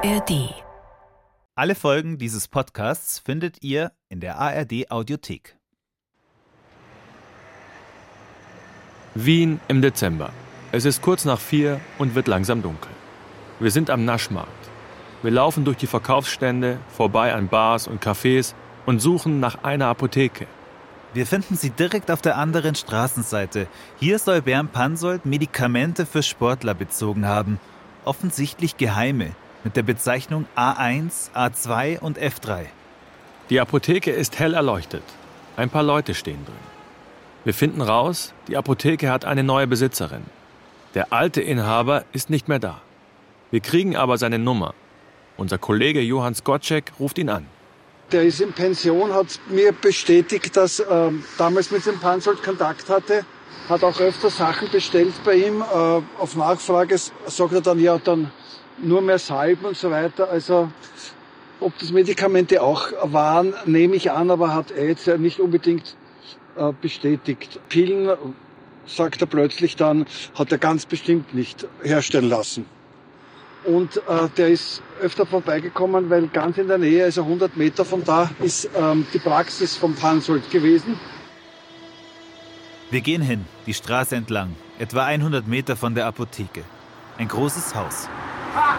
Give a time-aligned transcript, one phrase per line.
[0.00, 0.54] ARD.
[1.56, 5.56] Alle Folgen dieses Podcasts findet ihr in der ARD Audiothek.
[9.16, 10.30] Wien im Dezember.
[10.70, 12.92] Es ist kurz nach vier und wird langsam dunkel.
[13.58, 14.70] Wir sind am Naschmarkt.
[15.22, 18.54] Wir laufen durch die Verkaufsstände, vorbei an Bars und Cafés
[18.86, 20.46] und suchen nach einer Apotheke.
[21.12, 23.66] Wir finden sie direkt auf der anderen Straßenseite.
[23.98, 27.58] Hier soll Bernd Pansold Medikamente für Sportler bezogen haben.
[28.04, 32.66] Offensichtlich geheime, mit der Bezeichnung A1, A2 und F3.
[33.50, 35.02] Die Apotheke ist hell erleuchtet.
[35.56, 36.68] Ein paar Leute stehen drin.
[37.44, 40.22] Wir finden raus, die Apotheke hat eine neue Besitzerin.
[40.94, 42.80] Der alte Inhaber ist nicht mehr da.
[43.50, 44.74] Wir kriegen aber seine Nummer.
[45.36, 47.46] Unser Kollege Johann Skocek ruft ihn an.
[48.12, 52.88] Der ist in Pension, hat mir bestätigt, dass er ähm, damals mit dem Pansold Kontakt
[52.88, 53.24] hatte,
[53.68, 55.60] hat auch öfter Sachen bestellt bei ihm.
[55.60, 55.64] Äh,
[56.18, 58.30] auf Nachfrage sagt er dann, ja, dann
[58.82, 60.30] nur mehr Salben und so weiter.
[60.30, 60.70] Also
[61.60, 65.96] ob das Medikamente auch waren, nehme ich an, aber hat er jetzt nicht unbedingt
[66.56, 67.60] äh, bestätigt.
[67.68, 68.16] Pillen,
[68.86, 72.66] sagt er plötzlich dann, hat er ganz bestimmt nicht herstellen lassen.
[73.64, 78.04] Und äh, der ist öfter vorbeigekommen, weil ganz in der Nähe, also 100 Meter von
[78.04, 80.98] da, ist ähm, die Praxis vom Pansold gewesen.
[82.90, 86.62] Wir gehen hin, die Straße entlang, etwa 100 Meter von der Apotheke.
[87.18, 88.08] Ein großes Haus.
[88.58, 88.76] Ah!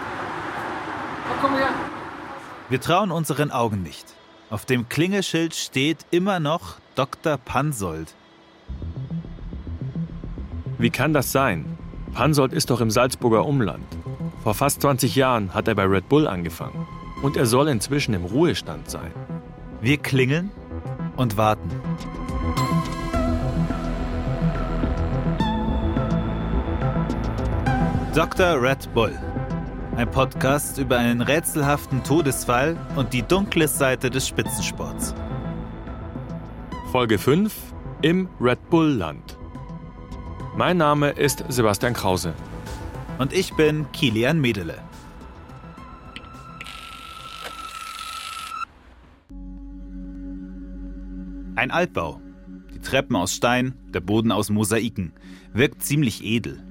[1.42, 1.70] Komm her!
[2.68, 4.06] Wir trauen unseren Augen nicht.
[4.50, 7.38] Auf dem Klingelschild steht immer noch Dr.
[7.38, 8.14] Pansold.
[10.78, 11.78] Wie kann das sein?
[12.14, 13.86] Pansold ist doch im Salzburger Umland.
[14.44, 16.86] Vor fast 20 Jahren hat er bei Red Bull angefangen.
[17.22, 19.14] Und er soll inzwischen im Ruhestand sein.
[19.80, 20.52] Wir klingeln
[21.16, 21.70] und warten.
[28.14, 28.62] Dr.
[28.62, 29.29] Red Bull.
[30.00, 35.14] Ein Podcast über einen rätselhaften Todesfall und die dunkle Seite des Spitzensports.
[36.94, 37.54] Folge 5
[38.02, 39.38] im Red Bull Land.
[40.56, 42.34] Mein Name ist Sebastian Krause.
[43.18, 44.76] Und ich bin Kilian Medele.
[51.56, 52.22] Ein Altbau.
[52.74, 55.12] Die Treppen aus Stein, der Boden aus Mosaiken.
[55.52, 56.64] Wirkt ziemlich edel.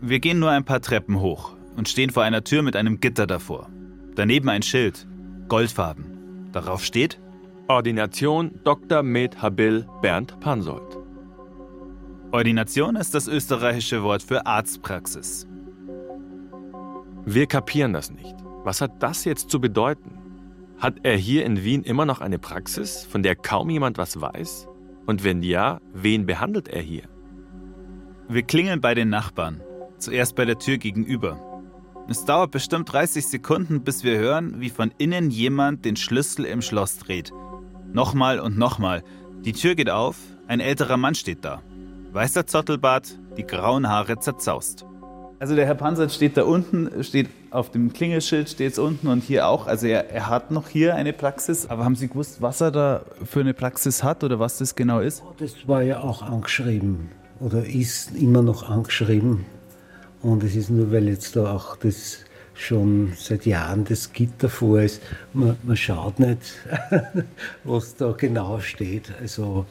[0.00, 3.26] Wir gehen nur ein paar Treppen hoch und stehen vor einer Tür mit einem Gitter
[3.26, 3.70] davor.
[4.14, 5.08] Daneben ein Schild,
[5.48, 6.50] goldfarben.
[6.52, 7.18] Darauf steht
[7.68, 9.02] Ordination Dr.
[9.02, 10.98] Med Habil Bernd Pansold.
[12.32, 15.48] Ordination ist das österreichische Wort für Arztpraxis.
[17.24, 18.36] Wir kapieren das nicht.
[18.62, 20.18] Was hat das jetzt zu bedeuten?
[20.76, 24.68] Hat er hier in Wien immer noch eine Praxis, von der kaum jemand was weiß?
[25.06, 27.04] Und wenn ja, wen behandelt er hier?
[28.28, 29.62] Wir klingeln bei den Nachbarn.
[29.96, 31.49] Zuerst bei der Tür gegenüber.
[32.10, 36.60] Es dauert bestimmt 30 Sekunden, bis wir hören, wie von innen jemand den Schlüssel im
[36.60, 37.32] Schloss dreht.
[37.92, 39.04] Nochmal und nochmal.
[39.44, 40.16] Die Tür geht auf,
[40.48, 41.62] ein älterer Mann steht da.
[42.10, 44.84] Weißer Zottelbart, die grauen Haare zerzaust.
[45.38, 49.22] Also der Herr Panzer steht da unten, steht auf dem Klingelschild, steht es unten und
[49.22, 49.68] hier auch.
[49.68, 51.70] Also er, er, hat noch hier eine Praxis.
[51.70, 54.98] Aber haben Sie gewusst, was er da für eine Praxis hat oder was das genau
[54.98, 55.22] ist?
[55.38, 59.46] Das war ja auch angeschrieben oder ist immer noch angeschrieben.
[60.22, 62.18] Und es ist nur, weil jetzt da auch das
[62.54, 65.02] schon seit Jahren das Gitter vor ist.
[65.32, 66.54] Man, man schaut nicht,
[67.64, 69.12] was da genau steht.
[69.20, 69.66] Also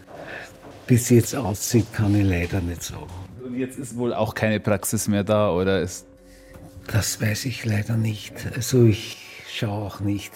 [0.88, 3.06] es jetzt aussieht, kann ich leider nicht sagen.
[3.46, 6.08] Und jetzt ist wohl auch keine Praxis mehr da, oder ist?
[6.88, 8.34] Das weiß ich leider nicht.
[8.56, 9.18] Also ich
[9.48, 10.32] schaue auch nicht.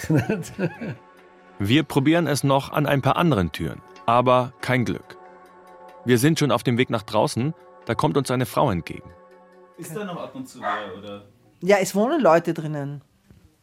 [1.60, 5.18] Wir probieren es noch an ein paar anderen Türen, aber kein Glück.
[6.06, 7.54] Wir sind schon auf dem Weg nach draußen,
[7.86, 9.10] da kommt uns eine Frau entgegen.
[9.78, 11.26] Ist da noch ab und zu wer, oder?
[11.62, 13.02] Ja, es wohnen Leute drinnen.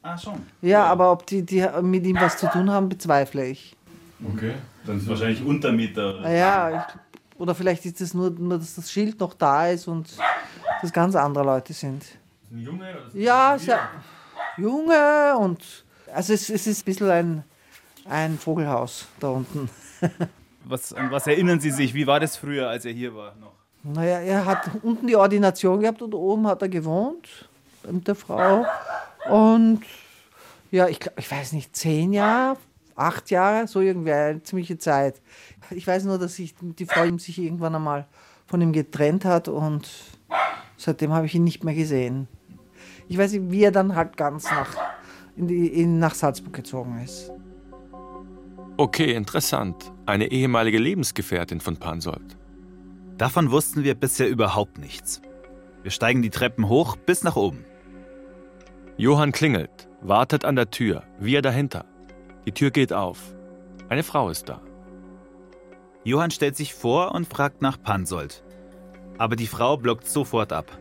[0.03, 0.47] Ah, schon.
[0.62, 0.84] Ja, ja.
[0.87, 3.76] aber ob die, die mit ihm was zu tun haben, bezweifle ich.
[4.34, 4.54] Okay,
[4.87, 6.19] dann ist wahrscheinlich Untermieter.
[6.19, 6.31] Oder?
[6.31, 6.94] Ja, ich
[7.41, 10.15] oder vielleicht ist es nur, nur, dass das Schild noch da ist und
[10.82, 12.04] das ganz andere Leute sind.
[12.51, 12.91] Ein Junge?
[12.91, 13.78] Oder ja, sehr,
[14.59, 17.45] Junge und also es, es ist ein bisschen ein,
[18.04, 19.71] ein Vogelhaus da unten.
[20.65, 21.95] was, an was erinnern Sie sich?
[21.95, 23.54] Wie war das früher, als er hier war noch?
[23.82, 27.48] Naja, er hat unten die Ordination gehabt und oben hat er gewohnt
[27.91, 28.66] mit der Frau.
[29.28, 29.82] Und
[30.71, 32.59] ja, ich, ich weiß nicht, zehn Jahre,
[32.94, 35.21] acht Jahre, so irgendwie eine ziemliche Zeit.
[35.71, 38.06] Ich weiß nur, dass sich die Frau sich irgendwann einmal
[38.47, 39.88] von ihm getrennt hat und
[40.77, 42.28] seitdem habe ich ihn nicht mehr gesehen.
[43.09, 44.77] Ich weiß nicht, wie er dann halt ganz nach,
[45.36, 47.30] in die, in, nach Salzburg gezogen ist.
[48.77, 49.92] Okay, interessant.
[50.06, 52.36] Eine ehemalige Lebensgefährtin von Pansold.
[53.21, 55.21] Davon wussten wir bisher überhaupt nichts.
[55.83, 57.67] Wir steigen die Treppen hoch bis nach oben.
[58.97, 61.84] Johann klingelt wartet an der Tür, wir dahinter.
[62.47, 63.19] Die Tür geht auf.
[63.91, 64.63] Eine Frau ist da.
[66.03, 68.43] Johann stellt sich vor und fragt nach Pansold.
[69.19, 70.78] Aber die Frau blockt sofort ab.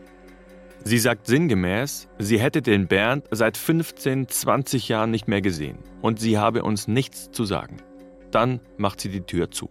[0.82, 6.18] Sie sagt sinngemäß, sie hätte den Bernd seit 15, 20 Jahren nicht mehr gesehen und
[6.18, 7.82] sie habe uns nichts zu sagen.
[8.30, 9.68] Dann macht sie die Tür zu.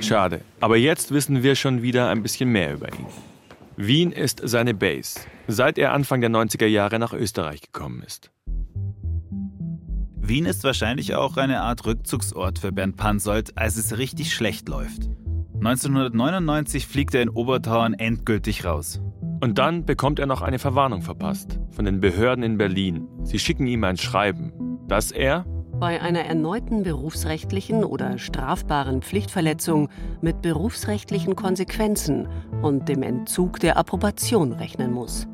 [0.00, 3.06] Schade, aber jetzt wissen wir schon wieder ein bisschen mehr über ihn.
[3.76, 8.30] Wien ist seine Base, seit er Anfang der 90er Jahre nach Österreich gekommen ist.
[10.16, 15.08] Wien ist wahrscheinlich auch eine Art Rückzugsort für Bernd Pansold, als es richtig schlecht läuft.
[15.54, 19.00] 1999 fliegt er in Obertauern endgültig raus.
[19.40, 23.08] Und dann bekommt er noch eine Verwarnung verpasst von den Behörden in Berlin.
[23.24, 24.52] Sie schicken ihm ein Schreiben,
[24.88, 25.44] dass er
[25.80, 29.88] bei einer erneuten berufsrechtlichen oder strafbaren Pflichtverletzung
[30.20, 32.28] mit berufsrechtlichen Konsequenzen
[32.60, 35.26] und dem Entzug der Approbation rechnen muss.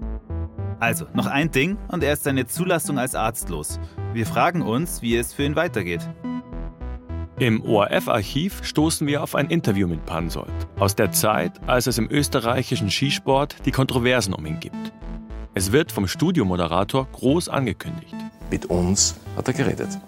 [0.79, 3.81] Also, noch ein Ding und er ist seine Zulassung als Arzt los.
[4.13, 6.09] Wir fragen uns, wie es für ihn weitergeht.
[7.39, 12.09] Im ORF-Archiv stoßen wir auf ein Interview mit Pansold aus der Zeit, als es im
[12.11, 14.93] österreichischen Skisport die Kontroversen um ihn gibt.
[15.55, 18.15] Es wird vom Studiomoderator groß angekündigt.
[18.51, 19.99] Mit uns hat er geredet.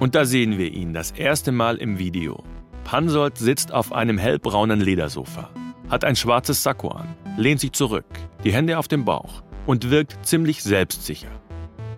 [0.00, 2.42] Und da sehen wir ihn das erste Mal im Video.
[2.84, 5.50] Pansold sitzt auf einem hellbraunen Ledersofa,
[5.90, 8.06] hat ein schwarzes Sakko an, lehnt sich zurück,
[8.42, 11.28] die Hände auf dem Bauch und wirkt ziemlich selbstsicher.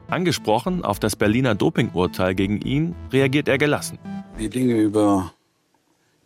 [0.08, 4.00] Angesprochen auf das Berliner Dopingurteil gegen ihn, reagiert er gelassen.
[4.37, 5.32] Die Dinge, über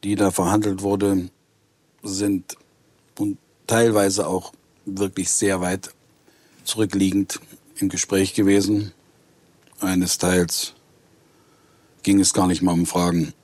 [0.03, 1.29] die da verhandelt wurde,
[2.03, 2.57] sind
[3.19, 3.37] und
[3.67, 4.55] teilweise auch
[4.87, 5.91] wirklich sehr weit
[6.65, 7.39] zurückliegend
[7.77, 8.93] im Gespräch gewesen.
[9.79, 10.76] Eines Teils
[12.07, 13.35] ging es gar nicht mal um Fragen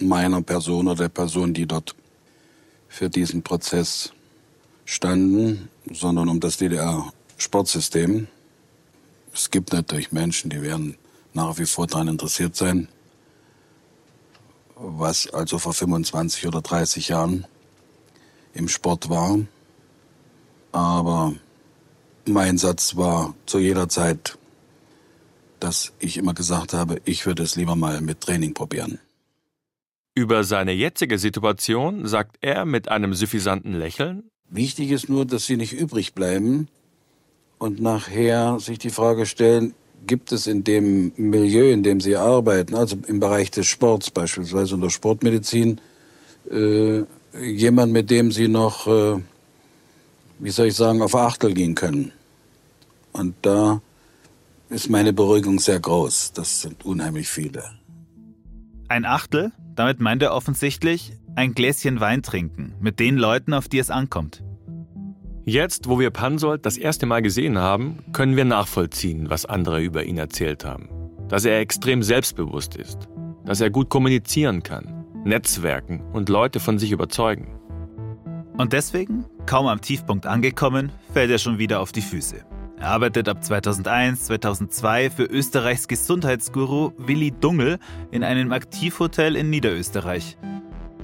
[0.00, 1.94] meiner Person oder der Person, die dort
[2.88, 4.14] für diesen Prozess
[4.86, 8.28] standen, sondern um das DDR-Sportsystem.
[9.34, 10.96] Es gibt natürlich Menschen, die werden
[11.34, 12.88] nach wie vor daran interessiert sein,
[14.74, 17.46] was also vor 25 oder 30 Jahren
[18.54, 19.38] im Sport war.
[20.72, 21.34] Aber
[22.24, 24.38] mein Satz war zu jeder Zeit
[25.62, 28.98] dass ich immer gesagt habe, ich würde es lieber mal mit Training probieren.
[30.14, 34.24] Über seine jetzige Situation sagt er mit einem suffisanten Lächeln,
[34.54, 36.68] Wichtig ist nur, dass sie nicht übrig bleiben
[37.56, 39.72] und nachher sich die Frage stellen,
[40.06, 44.74] gibt es in dem Milieu, in dem sie arbeiten, also im Bereich des Sports beispielsweise
[44.74, 45.80] und der Sportmedizin,
[46.50, 47.04] äh,
[47.42, 49.22] jemand, mit dem sie noch, äh,
[50.38, 52.12] wie soll ich sagen, auf Achtel gehen können.
[53.12, 53.80] Und da
[54.72, 56.32] ist meine Beruhigung sehr groß.
[56.32, 57.64] Das sind unheimlich viele.
[58.88, 59.52] Ein Achtel?
[59.74, 64.42] Damit meint er offensichtlich ein Gläschen Wein trinken mit den Leuten, auf die es ankommt.
[65.44, 70.04] Jetzt, wo wir Pansold das erste Mal gesehen haben, können wir nachvollziehen, was andere über
[70.04, 70.88] ihn erzählt haben.
[71.28, 73.08] Dass er extrem selbstbewusst ist,
[73.44, 77.58] dass er gut kommunizieren kann, netzwerken und Leute von sich überzeugen.
[78.56, 82.44] Und deswegen, kaum am Tiefpunkt angekommen, fällt er schon wieder auf die Füße.
[82.82, 87.78] Er arbeitet ab 2001, 2002 für Österreichs Gesundheitsguru Willi Dungel
[88.10, 90.36] in einem Aktivhotel in Niederösterreich.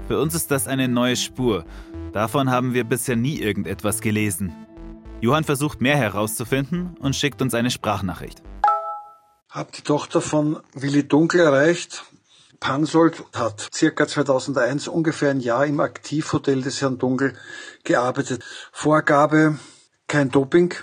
[0.09, 1.65] Für uns ist das eine neue Spur.
[2.13, 4.53] Davon haben wir bisher nie irgendetwas gelesen.
[5.21, 8.43] Johann versucht mehr herauszufinden und schickt uns eine Sprachnachricht.
[9.49, 12.03] Hab die Tochter von Willi Dunkel erreicht.
[12.59, 17.37] Pansold hat circa 2001 ungefähr ein Jahr im Aktivhotel des Herrn Dunkel
[17.85, 18.43] gearbeitet.
[18.73, 19.61] Vorgabe,
[20.09, 20.75] kein Doping,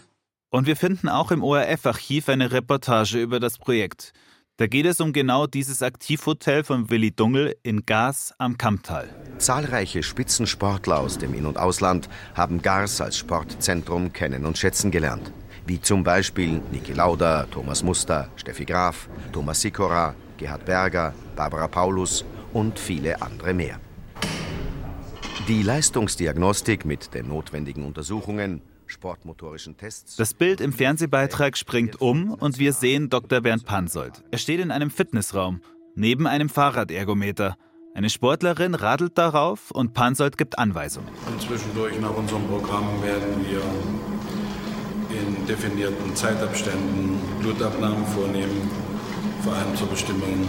[0.50, 4.14] und wir finden auch im ORF-Archiv eine Reportage über das Projekt.
[4.58, 9.10] Da geht es um genau dieses Aktivhotel von Willi Dungel in Gars am Kamptal.
[9.38, 15.34] Zahlreiche Spitzensportler aus dem In- und Ausland haben Gars als Sportzentrum kennen und schätzen gelernt.
[15.68, 22.24] Wie zum Beispiel Niki Lauda, Thomas Muster, Steffi Graf, Thomas Sikora, Gerhard Berger, Barbara Paulus
[22.54, 23.82] und viele andere mehr.
[25.50, 30.16] Die Leistungsdiagnostik mit den notwendigen Untersuchungen sportmotorischen Tests.
[30.16, 33.42] Das Bild im Fernsehbeitrag springt um und wir sehen Dr.
[33.42, 34.24] Bernd Pansold.
[34.32, 35.62] Er steht in einem Fitnessraum,
[35.96, 37.56] neben einem Fahrradergometer.
[37.94, 41.10] Eine Sportlerin radelt darauf und Pansold gibt Anweisungen.
[41.28, 43.62] Und zwischendurch nach unserem Programm werden wir
[45.18, 48.70] in definierten Zeitabständen Blutabnahmen vornehmen,
[49.44, 50.46] vor allem zur Bestimmung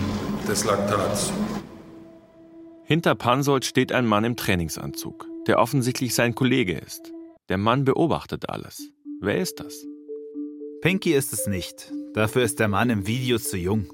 [0.49, 1.33] des Laktats.
[2.85, 7.13] Hinter Pansold steht ein Mann im Trainingsanzug, der offensichtlich sein Kollege ist.
[7.49, 8.91] Der Mann beobachtet alles.
[9.21, 9.87] Wer ist das?
[10.81, 11.93] Pinky ist es nicht.
[12.13, 13.87] Dafür ist der Mann im Video zu jung.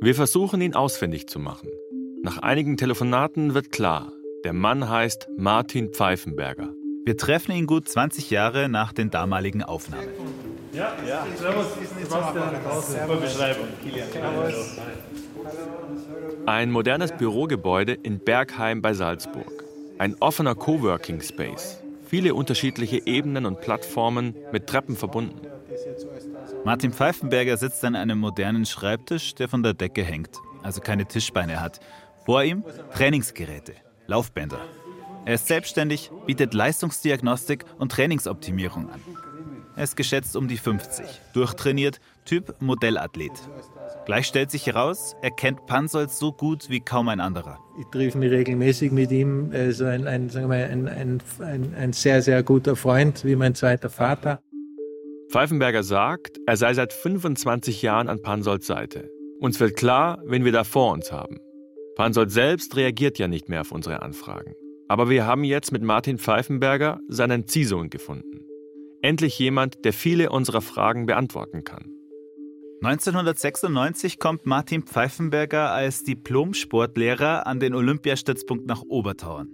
[0.00, 1.68] Wir versuchen ihn ausfindig zu machen.
[2.24, 4.10] Nach einigen Telefonaten wird klar,
[4.44, 6.70] der Mann heißt Martin Pfeifenberger.
[7.04, 10.08] Wir treffen ihn gut 20 Jahre nach den damaligen Aufnahmen.
[10.72, 11.24] Ja, ja.
[11.36, 11.66] Servus,
[12.08, 13.68] Super Beschreibung.
[16.46, 19.64] Ein modernes Bürogebäude in Bergheim bei Salzburg.
[19.98, 21.81] Ein offener Coworking Space.
[22.12, 25.46] Viele unterschiedliche Ebenen und Plattformen mit Treppen verbunden.
[26.62, 30.28] Martin Pfeifenberger sitzt an einem modernen Schreibtisch, der von der Decke hängt,
[30.62, 31.80] also keine Tischbeine hat.
[32.26, 33.72] Vor ihm Trainingsgeräte,
[34.08, 34.60] Laufbänder.
[35.24, 39.00] Er ist selbstständig, bietet Leistungsdiagnostik und Trainingsoptimierung an.
[39.74, 43.32] Er ist geschätzt um die 50, durchtrainiert, Typ Modellathlet.
[44.06, 47.58] Gleich stellt sich heraus, er kennt Pansold so gut wie kaum ein anderer.
[47.78, 49.50] Ich treffe mich regelmäßig mit ihm.
[49.52, 53.36] Er ist ein, ein, sagen wir, ein, ein, ein, ein sehr, sehr guter Freund, wie
[53.36, 54.42] mein zweiter Vater.
[55.30, 59.08] Pfeifenberger sagt, er sei seit 25 Jahren an Pansolds Seite.
[59.40, 61.38] Uns wird klar, wen wir da vor uns haben.
[61.96, 64.54] Pansold selbst reagiert ja nicht mehr auf unsere Anfragen.
[64.88, 68.40] Aber wir haben jetzt mit Martin Pfeifenberger seinen Ziehsohn gefunden.
[69.00, 71.90] Endlich jemand, der viele unserer Fragen beantworten kann.
[72.84, 79.50] 1996 kommt Martin Pfeifenberger als Diplom-Sportlehrer an den Olympiastützpunkt nach Obertauern.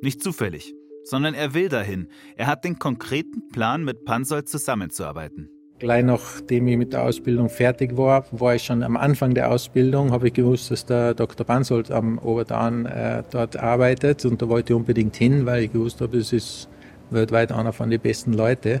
[0.00, 0.74] Nicht zufällig,
[1.04, 2.08] sondern er will dahin.
[2.36, 5.48] Er hat den konkreten Plan, mit Pansold zusammenzuarbeiten.
[5.78, 10.10] Gleich nachdem ich mit der Ausbildung fertig war, war ich schon am Anfang der Ausbildung,
[10.10, 11.46] habe ich gewusst, dass der Dr.
[11.46, 16.00] Pansold am Obertauern äh, dort arbeitet und da wollte ich unbedingt hin, weil ich gewusst
[16.00, 16.68] habe, es ist
[17.10, 18.80] weltweit einer von den besten Leuten.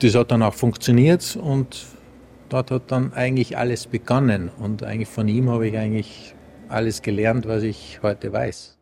[0.00, 1.86] Das hat dann auch funktioniert und
[2.52, 6.34] dort hat dann eigentlich alles begonnen und eigentlich von ihm habe ich eigentlich
[6.68, 8.78] alles gelernt, was ich heute weiß.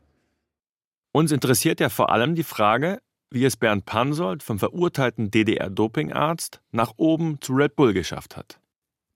[1.13, 6.93] Uns interessiert ja vor allem die Frage, wie es Bernd Pansold vom verurteilten DDR-Dopingarzt nach
[6.97, 8.61] oben zu Red Bull geschafft hat.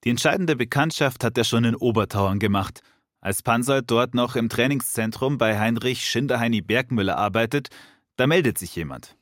[0.04, 2.82] Die entscheidende Bekanntschaft hat er schon in Obertauern gemacht.
[3.20, 7.68] Als Pansold dort noch im Trainingszentrum bei Heinrich Schinderheini Bergmüller arbeitet,
[8.16, 9.16] da meldet sich jemand.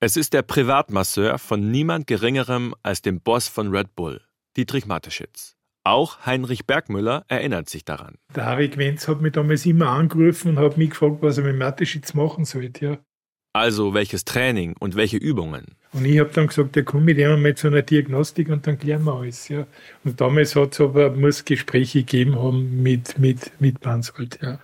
[0.00, 4.20] Es ist der Privatmasseur von niemand Geringerem als dem Boss von Red Bull,
[4.56, 5.56] Dietrich Mateschitz.
[5.84, 8.16] Auch Heinrich Bergmüller erinnert sich daran.
[8.34, 11.58] Der Harry Gwenz hat mich damals immer angerufen und hat mich gefragt, was er mit
[11.58, 12.84] Mateschitz machen sollte.
[12.86, 12.98] Ja.
[13.52, 15.76] Also welches Training und welche Übungen?
[15.92, 18.78] Und ich habe dann gesagt, ja komm mit ihm mal zu einer Diagnostik und dann
[18.78, 19.48] klären wir alles.
[19.48, 19.66] Ja.
[20.04, 24.40] Und damals hat es aber, muss Gespräche gegeben haben mit, mit, mit Bansold.
[24.42, 24.60] Ja.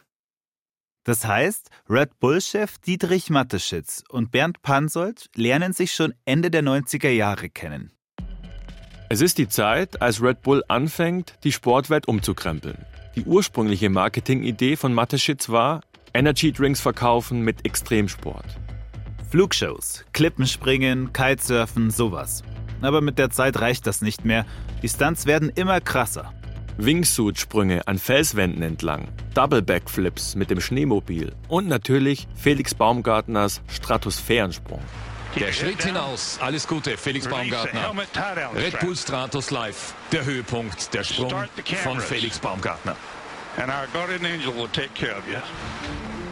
[1.05, 7.11] Das heißt, Red Bull-Chef Dietrich Mateschitz und Bernd Pansold lernen sich schon Ende der 90er
[7.11, 7.93] Jahre kennen.
[9.13, 12.79] Es ist die Zeit, als Red Bull anfängt, die Sportwelt umzukrempeln.
[13.17, 15.81] Die ursprüngliche Marketingidee von Mateschitz war,
[16.15, 18.45] Energy Drinks verkaufen mit Extremsport.
[19.29, 22.45] Flugshows, Klippenspringen, Kitesurfen, sowas.
[22.83, 24.47] Aber mit der Zeit reicht das nicht mehr.
[24.81, 26.33] Die Stunts werden immer krasser.
[26.79, 34.81] Wingsuit-Sprünge an Felswänden entlang, Double Backflips mit dem Schneemobil und natürlich Felix Baumgartners Stratosphärensprung.
[35.39, 36.39] Der Schritt hinaus.
[36.41, 37.93] Alles Gute, Felix Baumgartner.
[38.55, 39.95] Red Bull Stratos Live.
[40.11, 41.49] Der Höhepunkt, der Sprung
[41.83, 42.97] von Felix Baumgartner.
[43.57, 45.39] And our guardian angel will take care of you.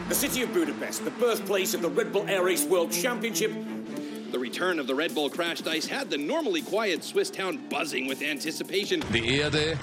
[0.08, 3.52] The city of Budapest, the birthplace of the Red Bull Air Race World Championship.
[4.30, 8.08] The return of the Red Bull crash dice had the normally quiet Swiss town buzzing
[8.08, 9.00] with anticipation.
[9.12, 9.76] Die Erde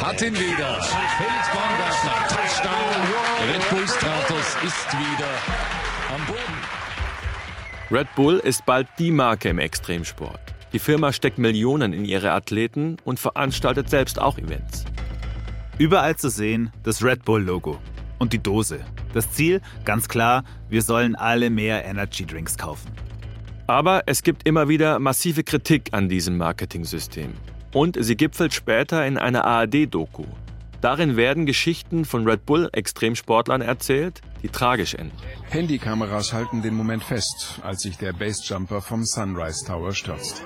[0.00, 0.80] hat ihn wieder.
[1.18, 3.48] Felix Baumgartner, Touchdown.
[3.48, 5.28] Red Bull Stratos ist wieder
[6.14, 6.73] am Boden.
[7.90, 10.40] Red Bull ist bald die Marke im Extremsport.
[10.72, 14.86] Die Firma steckt Millionen in ihre Athleten und veranstaltet selbst auch Events.
[15.76, 17.78] Überall zu sehen das Red Bull-Logo
[18.18, 18.80] und die Dose.
[19.12, 22.90] Das Ziel, ganz klar, wir sollen alle mehr Energy Drinks kaufen.
[23.66, 27.34] Aber es gibt immer wieder massive Kritik an diesem Marketing-System.
[27.74, 30.24] Und sie gipfelt später in einer ARD-Doku.
[30.80, 35.16] Darin werden Geschichten von Red Bull-Extremsportlern erzählt, die tragisch enden.
[35.48, 40.44] Handykameras halten den Moment fest, als sich der Basejumper vom Sunrise Tower stürzt.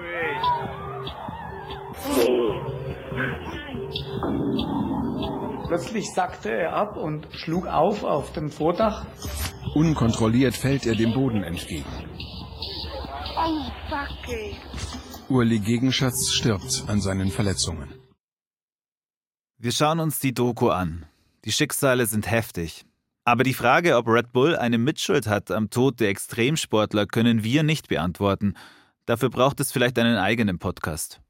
[5.67, 9.05] Plötzlich sackte er ab und schlug auf auf dem Vordach.
[9.75, 11.93] Unkontrolliert fällt er dem Boden entgegen.
[15.29, 17.93] Urli Gegenschatz stirbt an seinen Verletzungen.
[19.59, 21.07] Wir schauen uns die Doku an.
[21.45, 22.85] Die Schicksale sind heftig.
[23.29, 27.63] Aber die Frage, ob Red Bull eine Mitschuld hat am Tod der Extremsportler, können wir
[27.63, 28.55] nicht beantworten.
[29.05, 31.21] Dafür braucht es vielleicht einen eigenen Podcast.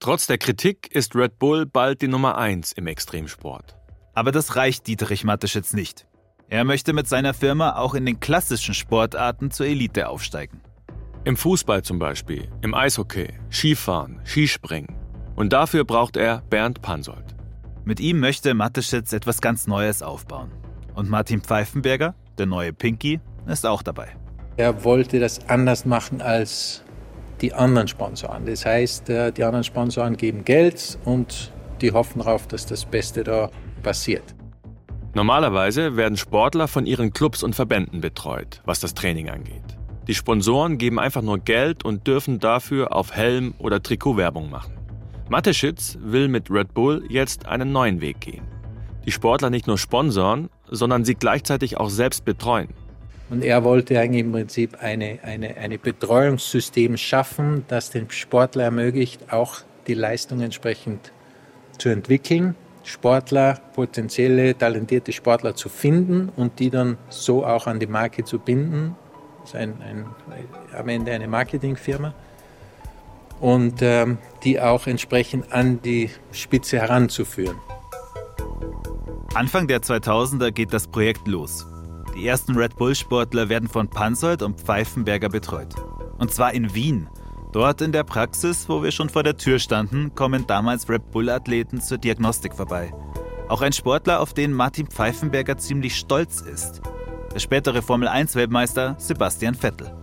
[0.00, 3.74] Trotz der Kritik ist Red Bull bald die Nummer 1 im Extremsport.
[4.12, 6.06] Aber das reicht Dietrich Mateschitz nicht.
[6.50, 10.60] Er möchte mit seiner Firma auch in den klassischen Sportarten zur Elite aufsteigen.
[11.24, 14.94] Im Fußball zum Beispiel, im Eishockey, Skifahren, Skispringen.
[15.36, 17.34] Und dafür braucht er Bernd Pansold.
[17.86, 20.50] Mit ihm möchte Mateschitz etwas ganz Neues aufbauen.
[20.96, 24.08] Und Martin Pfeifenberger, der neue Pinky, ist auch dabei.
[24.56, 26.82] Er wollte das anders machen als
[27.42, 28.46] die anderen Sponsoren.
[28.46, 33.22] Das heißt, äh, die anderen Sponsoren geben Geld und die hoffen darauf, dass das Beste
[33.24, 33.50] da
[33.82, 34.34] passiert.
[35.12, 39.76] Normalerweise werden Sportler von ihren Clubs und Verbänden betreut, was das Training angeht.
[40.08, 44.72] Die Sponsoren geben einfach nur Geld und dürfen dafür auf Helm oder Trikot Werbung machen.
[45.28, 48.44] Mateschitz will mit Red Bull jetzt einen neuen Weg gehen.
[49.04, 52.68] Die Sportler nicht nur sponsoren, sondern sie gleichzeitig auch selbst betreuen.
[53.28, 59.32] Und er wollte eigentlich im Prinzip eine, eine, eine Betreuungssystem schaffen, das dem Sportler ermöglicht,
[59.32, 61.12] auch die Leistung entsprechend
[61.78, 62.54] zu entwickeln,
[62.84, 68.38] Sportler, potenzielle, talentierte Sportler zu finden und die dann so auch an die Marke zu
[68.38, 68.94] binden.
[69.40, 70.06] Das ist ein, ein,
[70.76, 72.14] am Ende eine Marketingfirma.
[73.40, 77.56] Und ähm, die auch entsprechend an die Spitze heranzuführen.
[79.36, 81.66] Anfang der 2000er geht das Projekt los.
[82.16, 85.74] Die ersten Red Bull-Sportler werden von Pansold und Pfeifenberger betreut.
[86.16, 87.10] Und zwar in Wien.
[87.52, 91.82] Dort in der Praxis, wo wir schon vor der Tür standen, kommen damals Red Bull-Athleten
[91.82, 92.94] zur Diagnostik vorbei.
[93.50, 96.80] Auch ein Sportler, auf den Martin Pfeifenberger ziemlich stolz ist.
[97.34, 99.94] Der spätere Formel-1-Weltmeister Sebastian Vettel.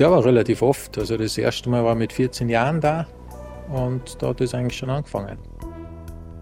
[0.00, 0.98] Der war relativ oft.
[0.98, 3.06] Also das erste Mal war mit 14 Jahren da
[3.68, 5.38] und da hat es eigentlich schon angefangen.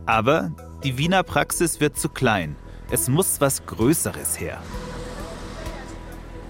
[0.07, 0.51] Aber
[0.85, 2.55] die Wiener Praxis wird zu klein.
[2.91, 4.63] Es muss was Größeres her.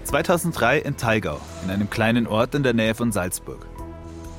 [0.03, 3.65] 2003 in Thalgau, in einem kleinen Ort in der Nähe von Salzburg.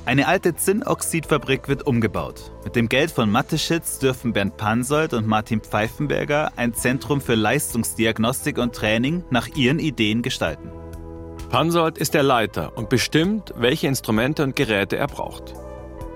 [0.06, 2.52] Eine alte Zinnoxidfabrik wird umgebaut.
[2.64, 8.58] Mit dem Geld von Matteschitz dürfen Bernd Pansold und Martin Pfeifenberger ein Zentrum für Leistungsdiagnostik
[8.58, 10.70] und Training nach ihren Ideen gestalten.
[11.50, 15.54] Pansold ist der Leiter und bestimmt, welche Instrumente und Geräte er braucht.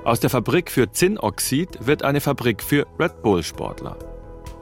[0.04, 3.96] Aus der Fabrik für Zinnoxid wird eine Fabrik für Red Bull-Sportler.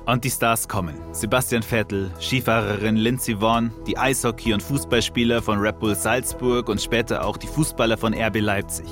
[0.07, 0.95] Und die Stars kommen.
[1.11, 7.27] Sebastian Vettel, Skifahrerin Lindsey Vonn, die Eishockey- und Fußballspieler von Red Bull Salzburg und später
[7.27, 8.87] auch die Fußballer von RB Leipzig.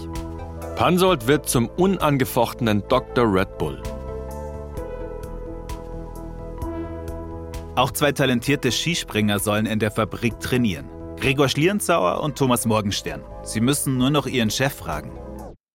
[0.75, 3.33] Pansold wird zum unangefochtenen Dr.
[3.33, 3.81] Red Bull.
[7.77, 10.89] Auch zwei talentierte Skispringer sollen in der Fabrik trainieren.
[11.17, 13.23] Gregor Schlierenzauer und Thomas Morgenstern.
[13.45, 15.13] Sie müssen nur noch ihren Chef fragen.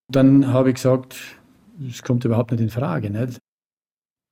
[0.08, 1.16] Dann habe ich gesagt,
[1.88, 3.10] es kommt überhaupt nicht in Frage.
[3.10, 3.38] Nicht?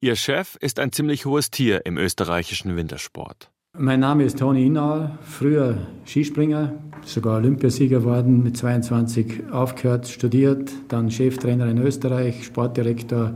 [0.00, 3.50] Ihr Chef ist ein ziemlich hohes Tier im österreichischen Wintersport.
[3.76, 11.10] Mein Name ist Toni Inauer, früher Skispringer, sogar Olympiasieger geworden, mit 22 aufgehört, studiert, dann
[11.10, 13.34] Cheftrainer in Österreich, Sportdirektor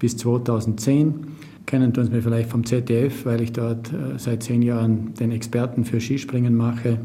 [0.00, 1.36] bis 2010.
[1.64, 5.84] Kennen uns mir vielleicht vom ZDF, weil ich dort äh, seit zehn Jahren den Experten
[5.84, 6.98] für Skispringen mache.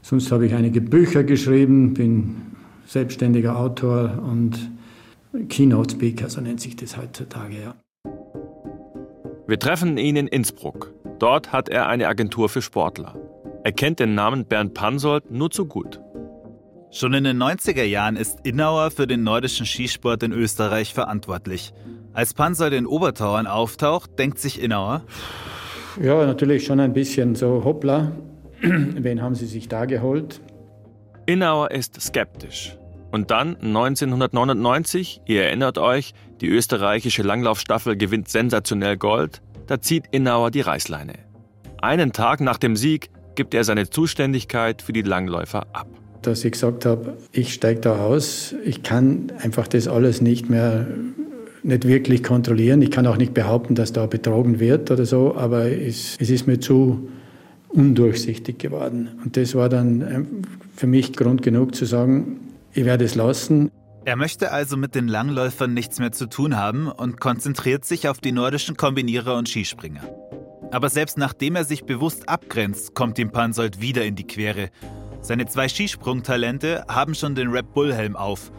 [0.00, 2.53] Sonst habe ich einige Bücher geschrieben, bin
[2.86, 4.70] selbstständiger Autor und
[5.48, 7.74] Keynote Speaker, so nennt sich das heutzutage, ja.
[9.46, 10.92] Wir treffen ihn in Innsbruck.
[11.18, 13.14] Dort hat er eine Agentur für Sportler.
[13.62, 16.00] Er kennt den Namen Bernd Pansold nur zu gut.
[16.90, 21.72] Schon in den 90er Jahren ist Innauer für den nordischen Skisport in Österreich verantwortlich.
[22.12, 25.02] Als Pansold in Obertauern auftaucht, denkt sich Innauer.
[26.00, 28.12] Ja, natürlich schon ein bisschen so, hoppla,
[28.62, 30.40] wen haben Sie sich da geholt?
[31.26, 32.76] Innauer ist skeptisch.
[33.10, 40.50] Und dann 1999, ihr erinnert euch, die österreichische Langlaufstaffel gewinnt sensationell Gold, da zieht Innauer
[40.50, 41.14] die Reißleine.
[41.80, 45.86] Einen Tag nach dem Sieg gibt er seine Zuständigkeit für die Langläufer ab.
[46.20, 50.86] Dass ich gesagt habe, ich steige da aus, ich kann einfach das alles nicht mehr
[51.62, 52.82] nicht wirklich kontrollieren.
[52.82, 56.46] Ich kann auch nicht behaupten, dass da betrogen wird oder so, aber es, es ist
[56.46, 57.08] mir zu
[57.74, 59.08] undurchsichtig geworden.
[59.22, 60.42] Und das war dann ähm,
[60.76, 62.40] für mich Grund genug zu sagen,
[62.72, 63.70] ich werde es lassen.
[64.04, 68.18] Er möchte also mit den Langläufern nichts mehr zu tun haben und konzentriert sich auf
[68.18, 70.02] die nordischen Kombinierer und Skispringer.
[70.70, 74.70] Aber selbst nachdem er sich bewusst abgrenzt, kommt ihm Pansold wieder in die Quere.
[75.20, 78.52] Seine zwei Skisprungtalente haben schon den Red Bull Helm auf.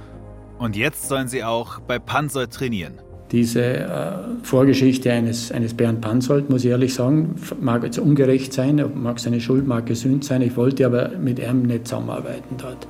[0.58, 3.01] Und jetzt sollen sie auch bei Pansold trainieren.
[3.36, 8.82] Diese äh, Vorgeschichte eines, eines Bernd Pansold, muss ich ehrlich sagen, mag jetzt ungerecht sein,
[8.95, 10.41] mag seine Schuld, mag gesünd sein.
[10.41, 12.88] Ich wollte aber mit ihm nicht zusammenarbeiten dort.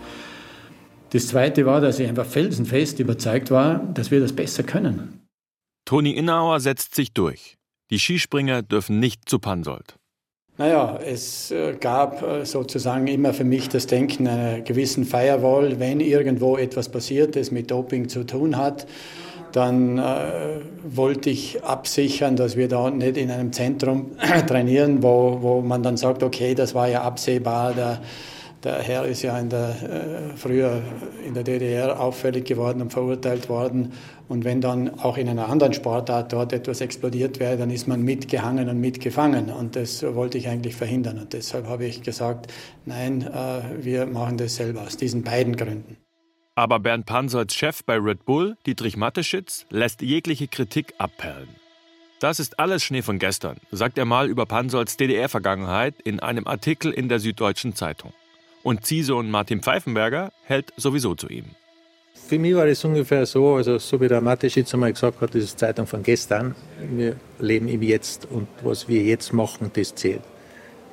[1.13, 5.25] Das Zweite war, dass ich einfach felsenfest überzeugt war, dass wir das besser können.
[5.83, 7.57] Toni Innauer setzt sich durch.
[7.89, 9.95] Die Skispringer dürfen nicht zu Pansold.
[10.59, 15.79] Naja, es äh, gab äh, sozusagen immer für mich das Denken einer gewissen Firewall.
[15.79, 18.85] Wenn irgendwo etwas passiert, das mit Doping zu tun hat,
[19.55, 24.11] dann äh, wollte ich absichern, dass wir da nicht in einem Zentrum
[24.47, 28.01] trainieren, wo, wo man dann sagt, okay, das war ja absehbar, der,
[28.65, 30.81] Der Herr ist ja in der, äh, früher
[31.23, 33.93] in der DDR auffällig geworden und verurteilt worden.
[34.27, 38.01] Und wenn dann auch in einer anderen Sportart dort etwas explodiert wäre, dann ist man
[38.01, 39.51] mitgehangen und mitgefangen.
[39.51, 41.19] Und das wollte ich eigentlich verhindern.
[41.19, 42.51] Und deshalb habe ich gesagt,
[42.85, 46.04] nein, äh, wir machen das selber aus diesen beiden Gründen.
[46.57, 51.49] Aber Bernd Pansolds Chef bei Red Bull, Dietrich Mateschitz, lässt jegliche Kritik abperlen.
[52.21, 56.93] Das ist alles Schnee von gestern, sagt er mal über Pansolds DDR-Vergangenheit in einem Artikel
[56.93, 58.13] in der Süddeutschen Zeitung.
[58.63, 61.43] Und Ziehsohn Martin Pfeifenberger hält sowieso zu ihm.
[62.13, 65.43] Für mich war es ungefähr so, also so wie der Mateschitz einmal gesagt hat, das
[65.43, 66.55] ist Zeitung von gestern.
[66.79, 70.23] Wir leben im Jetzt und was wir jetzt machen, das zählt.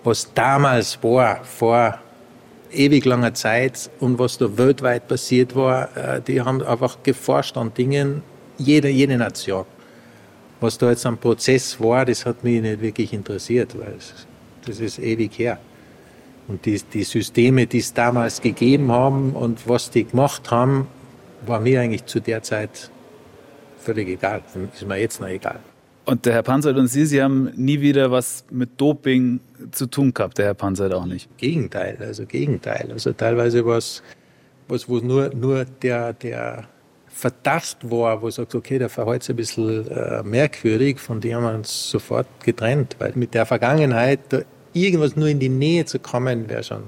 [0.02, 2.00] Was damals war, vor
[2.72, 7.72] ewig langer Zeit und was da weltweit passiert war, äh, die haben einfach geforscht an
[7.74, 8.22] Dingen,
[8.58, 9.64] jede, jede Nation.
[10.60, 13.96] Was da jetzt am Prozess war, das hat mich nicht wirklich interessiert, weil
[14.64, 15.58] das ist ewig her.
[16.48, 20.86] Und die, die Systeme, die es damals gegeben haben und was die gemacht haben,
[21.46, 22.90] war mir eigentlich zu der Zeit
[23.78, 24.42] völlig egal.
[24.72, 25.60] Ist mir jetzt noch egal.
[26.04, 30.12] Und der Herr Pansold und Sie, Sie haben nie wieder was mit Doping zu tun
[30.12, 31.28] gehabt, der Herr Pansold auch nicht.
[31.38, 32.88] Gegenteil, also Gegenteil.
[32.90, 34.02] Also teilweise war es
[34.68, 36.68] was, wo nur, nur der, der
[37.06, 41.44] Verdacht war, wo sagt, okay, der verhält sich ein bisschen äh, merkwürdig, von dem haben
[41.44, 44.20] wir uns sofort getrennt, weil mit der Vergangenheit
[44.72, 46.82] irgendwas nur in die Nähe zu kommen, wäre schon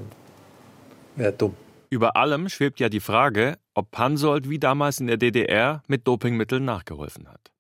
[1.15, 1.55] wär dumm.
[1.91, 6.65] Über allem schwebt ja die Frage, ob Pansold wie damals in der DDR mit Dopingmitteln
[6.65, 7.54] nachgeholfen hat.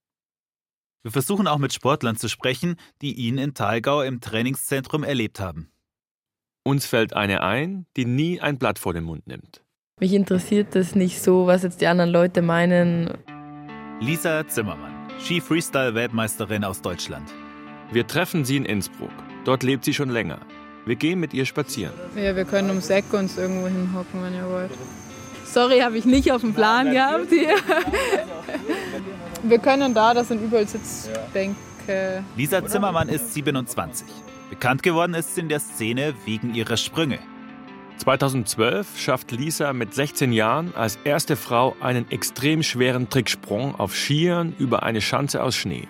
[1.04, 5.70] Wir versuchen auch mit Sportlern zu sprechen, die ihn in Thalgau im Trainingszentrum erlebt haben.
[6.64, 9.62] Uns fällt eine ein, die nie ein Blatt vor den Mund nimmt.
[10.00, 13.18] Mich interessiert das nicht so, was jetzt die anderen Leute meinen.
[14.00, 17.30] Lisa Zimmermann, Ski-Freestyle-Weltmeisterin aus Deutschland.
[17.92, 19.12] Wir treffen sie in Innsbruck.
[19.44, 20.40] Dort lebt sie schon länger.
[20.86, 21.92] Wir gehen mit ihr spazieren.
[22.16, 24.70] Ja, wir können ums Eck uns irgendwo hinhocken, wenn ihr wollt.
[25.54, 27.54] Sorry, habe ich nicht auf dem Plan gehabt hier.
[29.44, 32.24] Wir können da, das sind überall Sitzbänke.
[32.36, 34.04] Lisa Zimmermann ist 27.
[34.50, 37.20] Bekannt geworden ist sie in der Szene wegen ihrer Sprünge.
[37.98, 44.56] 2012 schafft Lisa mit 16 Jahren als erste Frau einen extrem schweren Tricksprung auf Skiern
[44.58, 45.86] über eine Schanze aus Schnee.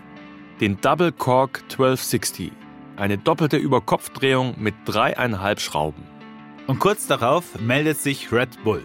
[0.61, 2.53] Den Double Cork 1260
[2.97, 6.03] eine doppelte Überkopfdrehung mit dreieinhalb Schrauben.
[6.67, 8.85] Und kurz darauf meldet sich Red Bull.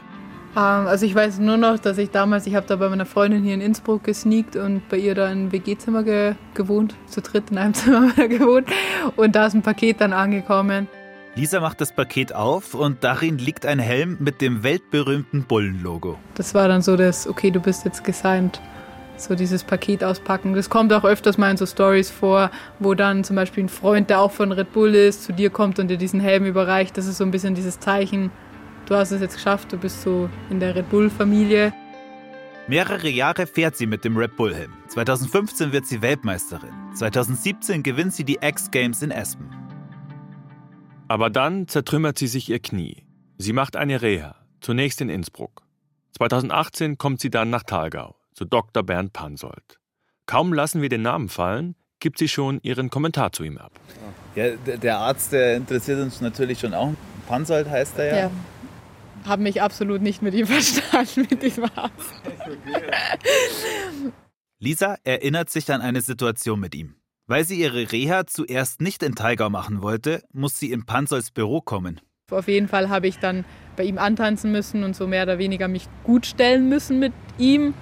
[0.56, 3.44] Ähm, also ich weiß nur noch, dass ich damals, ich habe da bei meiner Freundin
[3.44, 7.58] hier in Innsbruck gesneakt und bei ihr da im WG-Zimmer ge gewohnt, zu dritt in
[7.58, 8.68] einem Zimmer gewohnt
[9.16, 10.88] und da ist ein Paket dann angekommen.
[11.36, 16.18] Lisa macht das Paket auf und darin liegt ein Helm mit dem weltberühmten Bullen-Logo.
[16.36, 18.60] Das war dann so das, okay, du bist jetzt gesigned
[19.22, 20.54] so dieses Paket auspacken.
[20.54, 24.10] Das kommt auch öfters mal in so Stories vor, wo dann zum Beispiel ein Freund,
[24.10, 26.98] der auch von Red Bull ist, zu dir kommt und dir diesen Helm überreicht.
[26.98, 28.32] Das ist so ein bisschen dieses Zeichen,
[28.90, 31.74] du hast es jetzt geschafft, du bist so in der Red Bull-Familie.
[32.68, 34.74] Mehrere Jahre fährt sie mit dem Red Bull-Helm.
[34.90, 36.74] 2015 wird sie Weltmeisterin.
[36.96, 39.50] 2017 gewinnt sie die X-Games in Aspen.
[41.08, 43.06] Aber dann zertrümmert sie sich ihr Knie.
[43.38, 45.64] Sie macht eine Reha, zunächst in Innsbruck.
[46.18, 48.84] 2018 kommt sie dann nach Thalgau zu Dr.
[48.84, 49.80] Bernd Pansold.
[50.26, 53.72] Kaum lassen wir den Namen fallen, gibt sie schon ihren Kommentar zu ihm ab.
[54.36, 56.94] Ja, der Arzt, der interessiert uns natürlich schon auch.
[57.28, 58.18] Pansold heißt er ja.
[58.18, 58.32] ja.
[59.30, 62.14] Habe mich absolut nicht mit ihm verstanden, mit diesem Arzt.
[64.60, 66.96] Lisa erinnert sich an eine Situation mit ihm.
[67.28, 71.62] Weil sie ihre Reha zuerst nicht in Taigau machen wollte, muss sie in Pansolds Büro
[71.62, 72.02] kommen.
[72.32, 73.46] Auf jeden Fall habe ich dann
[73.78, 77.74] bei ihm antanzen müssen und so mehr oder weniger mich gut stellen müssen mit ihm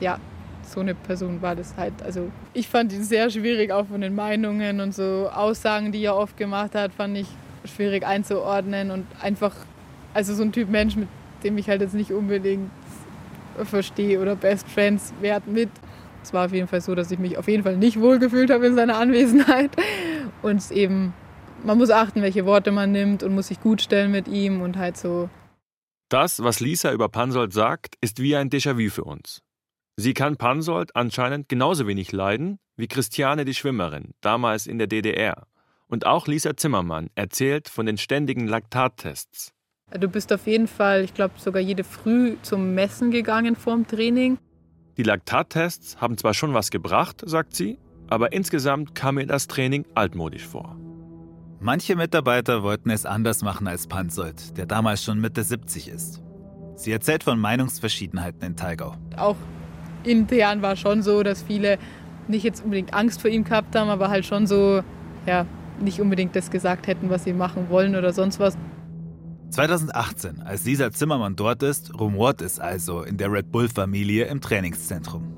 [0.00, 0.18] ja,
[0.62, 1.94] so eine Person war das halt.
[2.02, 6.16] Also ich fand ihn sehr schwierig, auch von den Meinungen und so Aussagen, die er
[6.16, 7.26] oft gemacht hat, fand ich
[7.64, 9.54] schwierig einzuordnen und einfach,
[10.14, 11.08] also so ein Typ Mensch, mit
[11.42, 12.70] dem ich halt jetzt nicht unbedingt
[13.64, 15.68] verstehe oder Best Friends wert mit.
[16.22, 18.66] Es war auf jeden Fall so, dass ich mich auf jeden Fall nicht wohlgefühlt habe
[18.66, 19.70] in seiner Anwesenheit
[20.42, 21.12] und eben
[21.64, 24.76] man muss achten, welche Worte man nimmt und muss sich gut stellen mit ihm und
[24.76, 25.28] halt so.
[26.10, 29.40] Das, was Lisa über Pansold sagt, ist wie ein Déjà-vu für uns.
[29.96, 35.46] Sie kann Pansold anscheinend genauso wenig leiden wie Christiane die Schwimmerin, damals in der DDR.
[35.86, 39.53] Und auch Lisa Zimmermann erzählt von den ständigen Laktattests.
[39.98, 44.38] Du bist auf jeden Fall, ich glaube, sogar jede Früh zum Messen gegangen vorm Training.
[44.96, 47.78] Die Laktattests haben zwar schon was gebracht, sagt sie,
[48.08, 50.76] aber insgesamt kam mir das Training altmodisch vor.
[51.60, 56.20] Manche Mitarbeiter wollten es anders machen als Pansold, der damals schon Mitte 70 ist.
[56.74, 58.96] Sie erzählt von Meinungsverschiedenheiten in Taigau.
[59.16, 59.36] Auch
[60.02, 61.78] intern war schon so, dass viele
[62.26, 64.82] nicht jetzt unbedingt Angst vor ihm gehabt haben, aber halt schon so,
[65.24, 65.46] ja,
[65.80, 68.58] nicht unbedingt das gesagt hätten, was sie machen wollen oder sonst was.
[69.54, 75.32] 2018, als Lisa Zimmermann dort ist, rumort es also in der Red Bull-Familie im Trainingszentrum.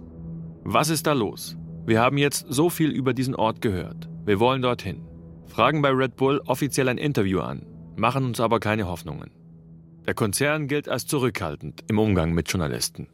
[0.65, 1.59] Was ist da los?
[1.85, 4.09] Wir haben jetzt so viel über diesen Ort gehört.
[4.25, 5.07] Wir wollen dorthin.
[5.45, 9.33] Fragen bei Red Bull offiziell ein Interview an, machen uns aber keine Hoffnungen.
[10.07, 13.09] Der Konzern gilt als zurückhaltend im Umgang mit Journalisten.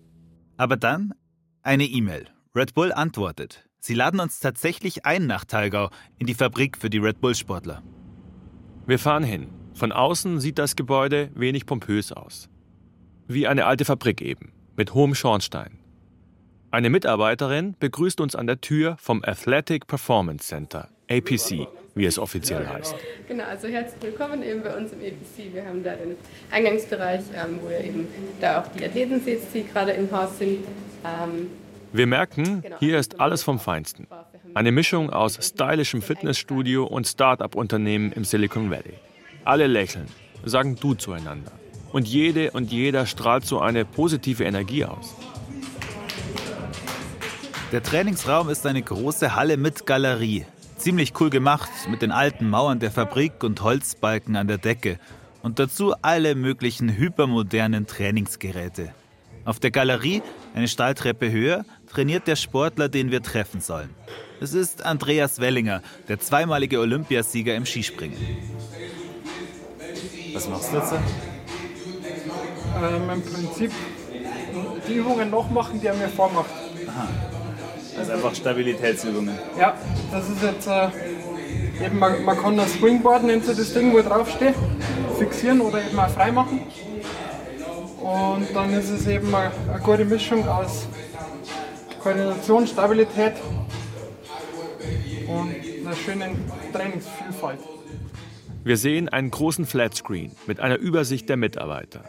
[0.57, 1.15] Aber dann
[1.63, 2.29] eine E-Mail.
[2.55, 3.69] Red Bull antwortet.
[3.81, 7.83] Sie laden uns tatsächlich ein nach Talgau in die Fabrik für die Red Bull-Sportler.
[8.87, 9.49] Wir fahren hin.
[9.75, 12.49] Von außen sieht das Gebäude wenig pompös aus.
[13.27, 15.79] Wie eine alte Fabrik eben, mit hohem Schornstein.
[16.71, 22.67] Eine Mitarbeiterin begrüßt uns an der Tür vom Athletic Performance Center, APC, wie es offiziell
[22.67, 22.95] heißt.
[23.29, 25.53] Genau, also herzlich willkommen eben bei uns im APC.
[25.53, 26.17] Wir haben da den
[26.51, 28.09] Eingangsbereich, ähm, wo ihr eben
[28.41, 30.65] da auch die Athleten seht, die gerade im Haus sind.
[31.05, 31.49] Ähm,
[31.93, 34.07] wir merken, hier ist alles vom Feinsten.
[34.55, 38.95] Eine Mischung aus stylischem Fitnessstudio und Start-up-Unternehmen im Silicon Valley.
[39.45, 40.07] Alle lächeln,
[40.45, 41.51] sagen Du zueinander.
[41.93, 45.17] Und jede und jeder strahlt so eine positive Energie aus.
[47.73, 50.47] Der Trainingsraum ist eine große Halle mit Galerie.
[50.77, 54.99] Ziemlich cool gemacht, mit den alten Mauern der Fabrik und Holzbalken an der Decke.
[55.43, 58.95] Und dazu alle möglichen hypermodernen Trainingsgeräte.
[59.45, 60.23] Auf der Galerie,
[60.55, 63.91] eine Stahltreppe höher, trainiert der Sportler, den wir treffen sollen.
[64.41, 68.17] Es ist Andreas Wellinger, der zweimalige Olympiasieger im Skispringen.
[70.33, 70.93] Was machst du jetzt?
[70.93, 73.73] Ähm, Im Prinzip
[74.89, 76.51] die Übungen noch machen, die er mir vormacht.
[76.89, 77.09] Aha.
[77.99, 79.39] Also einfach Stabilitätsübungen.
[79.59, 79.75] Ja,
[80.11, 80.89] das ist jetzt äh,
[81.85, 84.55] eben, man, man, kann das Springboard, nennt sich das Ding, wo ich draufstehe,
[85.19, 86.61] fixieren oder eben auch frei machen.
[88.01, 90.87] Und dann ist es eben eine, eine gute Mischung aus
[92.03, 93.35] Koordination, Stabilität
[95.29, 95.55] und
[95.87, 97.61] einer schönen Trainingsvielfalt.
[98.65, 102.05] Wir sehen einen großen Flatscreen mit einer Übersicht der Mitarbeiter.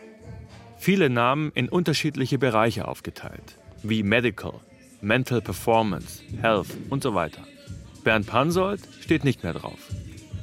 [0.78, 4.60] Viele Namen in unterschiedliche Bereiche aufgeteilt, wie Medical,
[5.02, 7.42] Mental Performance, Health und so weiter.
[8.04, 9.80] Bernd Pansold steht nicht mehr drauf.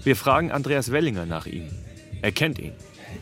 [0.02, 1.68] Wir fragen Andreas Wellinger nach ihm.
[2.22, 2.72] Er kennt ihn.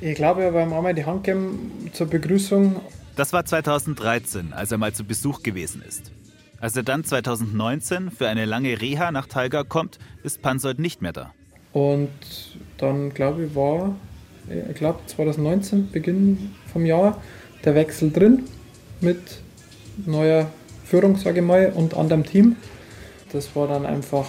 [0.01, 2.81] Ich glaube, er war einmal die Hand geben zur Begrüßung.
[3.17, 6.13] Das war 2013, als er mal zu Besuch gewesen ist.
[6.59, 11.13] Als er dann 2019 für eine lange Reha nach Talga kommt, ist Pansold nicht mehr
[11.13, 11.35] da.
[11.79, 12.11] Und
[12.79, 13.95] dann, glaube ich, war,
[14.69, 17.23] ich glaube 2019, Beginn vom Jahr,
[17.65, 18.47] der Wechsel drin
[19.01, 19.21] mit
[20.05, 20.51] neuer
[20.85, 22.57] Führung, sage ich mal, und anderem Team.
[23.31, 24.27] Das war dann einfach,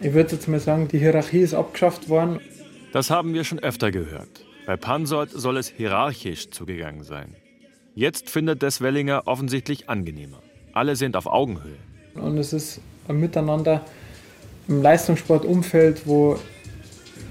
[0.00, 2.40] ich würde jetzt mal sagen, die Hierarchie ist abgeschafft worden.
[2.94, 4.46] Das haben wir schon öfter gehört.
[4.64, 7.36] Bei Pansold soll es hierarchisch zugegangen sein.
[7.94, 10.40] Jetzt findet das Wellinger offensichtlich angenehmer.
[10.72, 11.76] Alle sind auf Augenhöhe.
[12.14, 13.84] Und es ist ein Miteinander
[14.70, 16.38] im Leistungssportumfeld, wo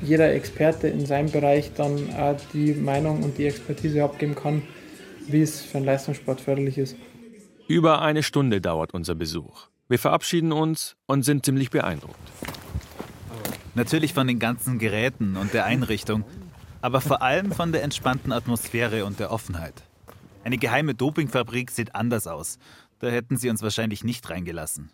[0.02, 4.62] jeder Experte in seinem Bereich dann auch die Meinung und die Expertise abgeben kann,
[5.28, 6.96] wie es für einen Leistungssport förderlich ist.
[7.68, 9.68] Über eine Stunde dauert unser Besuch.
[9.88, 12.20] Wir verabschieden uns und sind ziemlich beeindruckt.
[13.74, 16.26] Natürlich von den ganzen Geräten und der Einrichtung,
[16.82, 19.84] aber vor allem von der entspannten Atmosphäre und der Offenheit.
[20.44, 22.58] Eine geheime Dopingfabrik sieht anders aus.
[23.00, 24.92] Da hätten sie uns wahrscheinlich nicht reingelassen.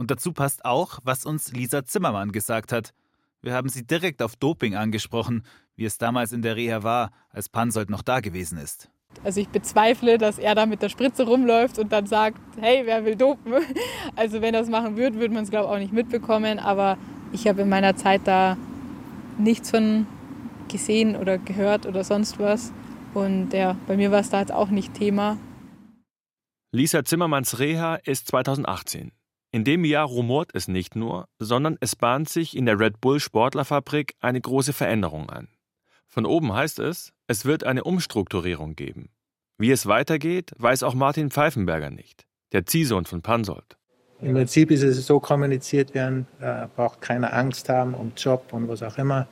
[0.00, 2.94] Und dazu passt auch, was uns Lisa Zimmermann gesagt hat.
[3.42, 5.42] Wir haben sie direkt auf Doping angesprochen,
[5.76, 8.88] wie es damals in der Reha war, als Pansold noch da gewesen ist.
[9.24, 13.04] Also ich bezweifle, dass er da mit der Spritze rumläuft und dann sagt, hey, wer
[13.04, 13.52] will dopen?
[14.16, 16.58] Also wenn er das machen würde, würde man es glaube ich auch nicht mitbekommen.
[16.58, 16.96] Aber
[17.32, 18.56] ich habe in meiner Zeit da
[19.36, 20.06] nichts von
[20.68, 22.72] gesehen oder gehört oder sonst was.
[23.12, 25.36] Und ja, bei mir war es da jetzt auch nicht Thema.
[26.72, 29.12] Lisa Zimmermanns Reha ist 2018.
[29.52, 33.18] In dem Jahr rumort es nicht nur, sondern es bahnt sich in der Red Bull
[33.18, 35.48] Sportlerfabrik eine große Veränderung an.
[36.06, 39.10] Von oben heißt es, es wird eine Umstrukturierung geben.
[39.58, 43.76] Wie es weitergeht, weiß auch Martin Pfeifenberger nicht, der Ziehsohn von Pansold.
[44.20, 48.68] Im Prinzip ist es so kommuniziert werden, äh, braucht keiner Angst haben um Job und
[48.68, 49.26] was auch immer.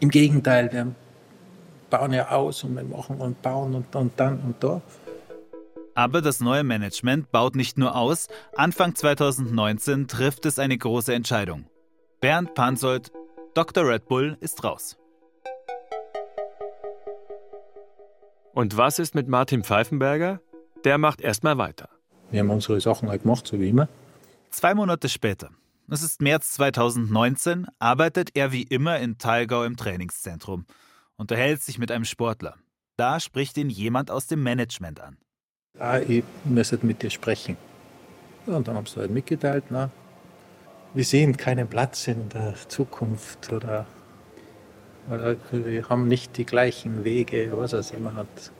[0.00, 0.92] Im Gegenteil, wir
[1.90, 4.82] bauen ja aus und wir machen und bauen und, und dann und da.
[5.94, 11.66] Aber das neue Management baut nicht nur aus, Anfang 2019 trifft es eine große Entscheidung.
[12.20, 13.12] Bernd Pansold,
[13.54, 13.86] Dr.
[13.86, 14.96] Red Bull, ist raus.
[18.54, 20.40] Und was ist mit Martin Pfeifenberger?
[20.84, 21.88] Der macht erstmal weiter.
[22.30, 23.88] Wir haben unsere Sachen halt gemacht, so wie immer.
[24.50, 25.50] Zwei Monate später,
[25.90, 30.66] es ist März 2019, arbeitet er wie immer in Thalgau im Trainingszentrum,
[31.16, 32.56] unterhält sich mit einem Sportler.
[32.96, 35.18] Da spricht ihn jemand aus dem Management an
[35.78, 37.56] ah, ich müsste mit dir sprechen.
[38.46, 39.90] Und dann haben sie halt mitgeteilt, na,
[40.94, 43.86] wir sehen keinen Platz in der Zukunft oder
[45.10, 48.52] Oder wir haben nicht die gleichen Wege, was er immer hat.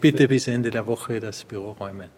[0.00, 2.10] Bitte bis Ende der Woche das Büro räumen.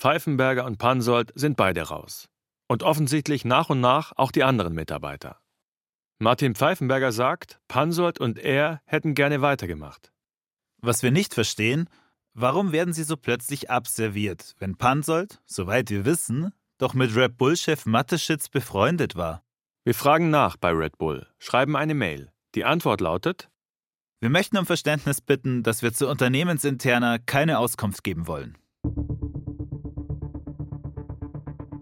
[0.00, 2.28] Pfeifenberger und Pansold sind beide raus.
[2.66, 5.38] Und offensichtlich nach und nach auch die anderen Mitarbeiter.
[6.20, 10.10] Martin Pfeifenberger sagt, Pansold und er hätten gerne weitergemacht.
[10.80, 11.88] Was wir nicht verstehen,
[12.40, 17.86] warum werden sie so plötzlich abserviert, wenn Pansold, soweit wir wissen, doch mit Red Bull-Chef
[17.86, 19.42] Matteschitz befreundet war?
[19.84, 22.30] Wir fragen nach bei Red Bull, schreiben eine Mail.
[22.54, 23.50] Die Antwort lautet:
[24.20, 28.56] Wir möchten um Verständnis bitten, dass wir zu unternehmensinterner keine Auskunft geben wollen.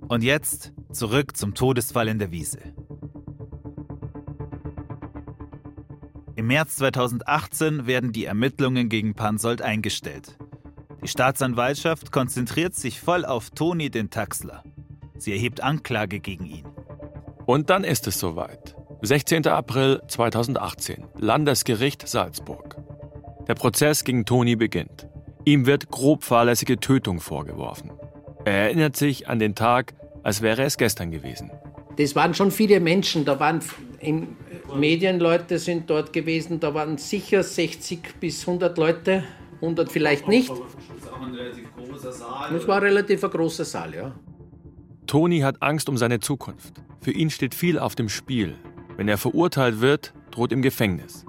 [0.08, 2.60] Und jetzt zurück zum Todesfall in der Wiese.
[6.36, 10.38] Im März 2018 werden die Ermittlungen gegen Pansold eingestellt.
[11.02, 14.62] Die Staatsanwaltschaft konzentriert sich voll auf Toni den Taxler.
[15.18, 16.66] Sie erhebt Anklage gegen ihn.
[17.44, 18.74] Und dann ist es soweit.
[19.02, 19.46] 16.
[19.46, 22.76] April 2018, Landesgericht Salzburg.
[23.46, 25.06] Der Prozess gegen Toni beginnt.
[25.44, 27.92] Ihm wird grob fahrlässige Tötung vorgeworfen.
[28.44, 31.52] Er erinnert sich an den Tag, als wäre es gestern gewesen.
[31.98, 33.60] Das waren schon viele Menschen, da waren
[34.74, 39.24] Medienleute sind dort gewesen, da waren sicher 60 bis 100 Leute,
[39.56, 40.50] 100 vielleicht nicht.
[40.50, 41.72] Das ist auch ein relativ
[42.52, 44.12] Das war ein relativ großer Saal, ja.
[45.06, 46.82] Toni hat Angst um seine Zukunft.
[47.00, 48.56] Für ihn steht viel auf dem Spiel.
[48.96, 51.24] Wenn er verurteilt wird, droht ihm Gefängnis.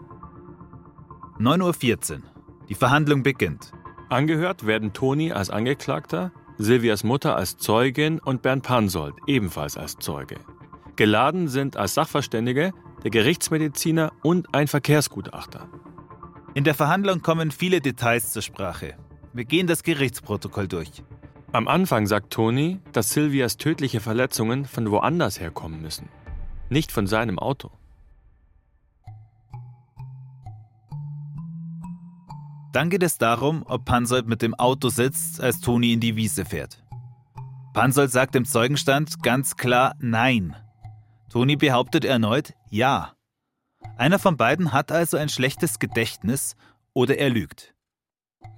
[1.40, 2.22] 9.14 Uhr.
[2.70, 3.72] Die Verhandlung beginnt.
[4.10, 10.38] Angehört werden Toni als Angeklagter, Silvias Mutter als Zeugin und Bernd Pansold ebenfalls als Zeuge.
[10.96, 15.70] Geladen sind als Sachverständige der Gerichtsmediziner und ein Verkehrsgutachter.
[16.56, 18.96] In der Verhandlung kommen viele Details zur Sprache.
[19.34, 21.04] Wir gehen das Gerichtsprotokoll durch.
[21.52, 26.10] Am Anfang sagt Toni, dass Silvias tödliche Verletzungen von woanders herkommen müssen,
[26.70, 27.72] nicht von seinem Auto.
[32.74, 36.46] Dann geht es darum, ob Pansold mit dem Auto sitzt, als Toni in die Wiese
[36.46, 36.84] fährt.
[37.74, 40.56] Pansold sagt im Zeugenstand ganz klar Nein.
[41.30, 43.14] Toni behauptet erneut Ja.
[43.98, 46.56] Einer von beiden hat also ein schlechtes Gedächtnis
[46.94, 47.74] oder er lügt.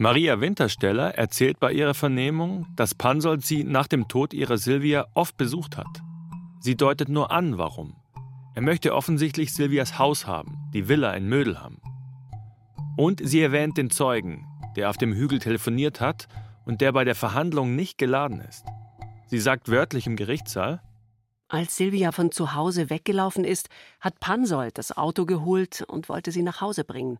[0.02, 5.36] Maria Wintersteller erzählt bei ihrer Vernehmung, dass Pansold sie nach dem Tod ihrer Silvia oft
[5.36, 6.02] besucht hat.
[6.62, 7.98] Sie deutet nur an, warum.
[8.56, 11.82] Er möchte offensichtlich Silvias Haus haben, die Villa in Mödelham.
[12.96, 16.30] Und sie erwähnt den Zeugen, der auf dem Hügel telefoniert hat
[16.66, 18.64] und der bei der Verhandlung nicht geladen ist.
[19.28, 20.82] Sie sagt wörtlich im Gerichtssaal,
[21.52, 26.44] als Silvia von zu Hause weggelaufen ist, hat Pansold das Auto geholt und wollte sie
[26.44, 27.18] nach Hause bringen.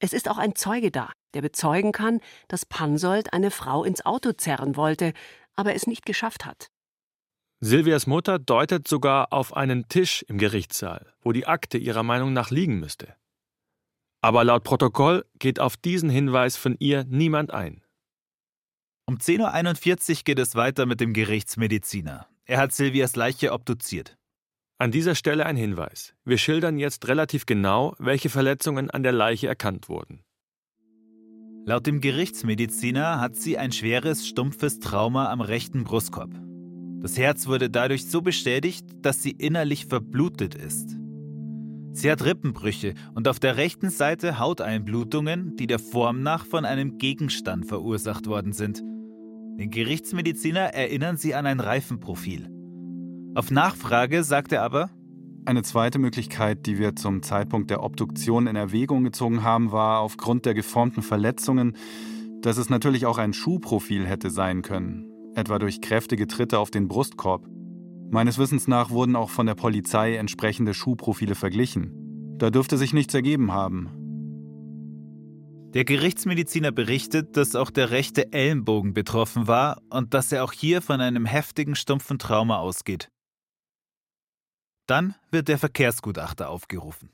[0.00, 4.32] Es ist auch ein Zeuge da, der bezeugen kann, dass Pansold eine Frau ins Auto
[4.32, 5.12] zerren wollte,
[5.56, 6.68] aber es nicht geschafft hat.
[7.60, 12.50] Silvias Mutter deutet sogar auf einen Tisch im Gerichtssaal, wo die Akte ihrer Meinung nach
[12.50, 13.16] liegen müsste.
[14.20, 17.82] Aber laut Protokoll geht auf diesen Hinweis von ihr niemand ein.
[19.06, 22.28] Um 10.41 Uhr geht es weiter mit dem Gerichtsmediziner.
[22.44, 24.17] Er hat Silvias Leiche obduziert.
[24.80, 26.14] An dieser Stelle ein Hinweis.
[26.24, 30.20] Wir schildern jetzt relativ genau, welche Verletzungen an der Leiche erkannt wurden.
[31.64, 36.30] Laut dem Gerichtsmediziner hat sie ein schweres, stumpfes Trauma am rechten Brustkorb.
[37.00, 40.96] Das Herz wurde dadurch so beschädigt, dass sie innerlich verblutet ist.
[41.90, 46.98] Sie hat Rippenbrüche und auf der rechten Seite Hauteinblutungen, die der Form nach von einem
[46.98, 48.78] Gegenstand verursacht worden sind.
[49.58, 52.57] Den Gerichtsmediziner erinnern sie an ein Reifenprofil.
[53.38, 54.90] Auf Nachfrage sagt er aber,
[55.44, 60.44] eine zweite Möglichkeit, die wir zum Zeitpunkt der Obduktion in Erwägung gezogen haben, war aufgrund
[60.44, 61.76] der geformten Verletzungen,
[62.42, 66.88] dass es natürlich auch ein Schuhprofil hätte sein können, etwa durch kräftige Tritte auf den
[66.88, 67.46] Brustkorb.
[68.10, 71.92] Meines Wissens nach wurden auch von der Polizei entsprechende Schuhprofile verglichen.
[72.38, 73.88] Da dürfte sich nichts ergeben haben.
[75.74, 80.82] Der Gerichtsmediziner berichtet, dass auch der rechte Ellenbogen betroffen war und dass er auch hier
[80.82, 83.10] von einem heftigen, stumpfen Trauma ausgeht.
[84.88, 87.10] Dann wird der Verkehrsgutachter aufgerufen.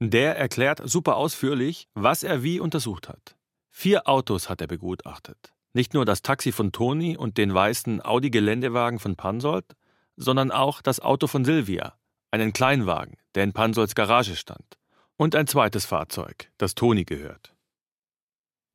[0.00, 3.36] Der erklärt super ausführlich, was er wie untersucht hat.
[3.70, 5.52] Vier Autos hat er begutachtet.
[5.74, 9.76] Nicht nur das Taxi von Toni und den weißen Audi-Geländewagen von Pansold,
[10.16, 11.98] sondern auch das Auto von Silvia,
[12.30, 14.78] einen Kleinwagen, der in Pansolds Garage stand,
[15.18, 17.54] und ein zweites Fahrzeug, das Toni gehört.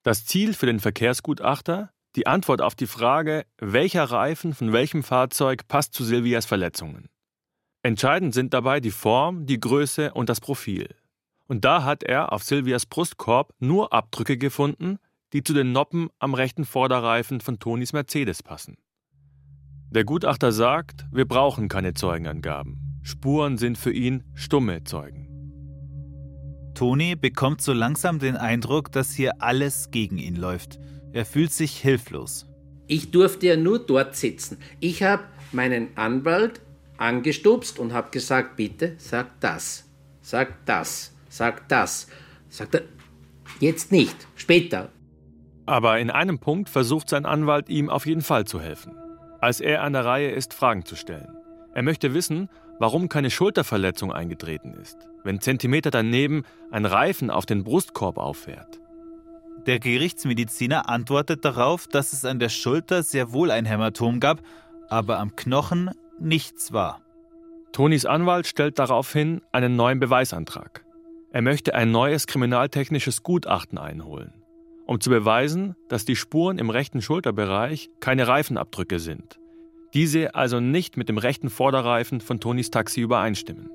[0.04, 1.92] Das Ziel für den Verkehrsgutachter?
[2.16, 7.10] Die Antwort auf die Frage, welcher Reifen von welchem Fahrzeug passt zu Silvias Verletzungen.
[7.84, 10.94] Entscheidend sind dabei die Form, die Größe und das Profil.
[11.48, 15.00] Und da hat er auf Silvias Brustkorb nur Abdrücke gefunden,
[15.34, 18.78] die zu den Noppen am rechten Vorderreifen von Tonis Mercedes passen.
[19.90, 23.00] Der Gutachter sagt, wir brauchen keine Zeugenangaben.
[23.04, 25.28] Spuren sind für ihn stumme Zeugen.
[26.76, 30.80] Toni bekommt so langsam den Eindruck, dass hier alles gegen ihn läuft.
[31.12, 32.46] Er fühlt sich hilflos.
[32.88, 34.58] Ich durfte ja nur dort sitzen.
[34.80, 36.62] Ich habe meinen Anwalt
[37.02, 39.90] angestupst und habe gesagt, bitte sag das,
[40.22, 42.08] sag das, sag das.
[42.50, 42.82] Sagt er,
[43.60, 44.90] jetzt nicht, später.
[45.66, 48.94] Aber in einem Punkt versucht sein Anwalt ihm auf jeden Fall zu helfen.
[49.40, 51.36] Als er an der Reihe ist, Fragen zu stellen.
[51.74, 52.50] Er möchte wissen,
[52.80, 58.80] warum keine Schulterverletzung eingetreten ist, wenn Zentimeter daneben ein Reifen auf den Brustkorb auffährt.
[59.66, 64.42] Der Gerichtsmediziner antwortet darauf, dass es an der Schulter sehr wohl ein Hämatom gab,
[64.90, 65.92] aber am Knochen
[66.22, 67.02] nichts war.
[67.72, 70.86] Tonis Anwalt stellt daraufhin einen neuen Beweisantrag.
[71.32, 74.34] Er möchte ein neues kriminaltechnisches Gutachten einholen,
[74.86, 79.40] um zu beweisen, dass die Spuren im rechten Schulterbereich keine Reifenabdrücke sind.
[79.94, 83.70] Diese also nicht mit dem rechten Vorderreifen von Tonis Taxi übereinstimmen.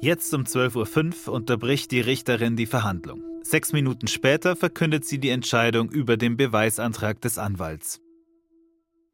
[0.00, 3.22] Jetzt um 12.05 Uhr unterbricht die Richterin die Verhandlung.
[3.42, 8.01] Sechs Minuten später verkündet sie die Entscheidung über den Beweisantrag des Anwalts.